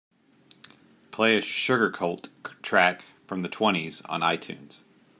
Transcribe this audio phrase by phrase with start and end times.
[1.11, 2.29] Play a Sugarcult
[2.63, 4.81] track from the twenties on Itunes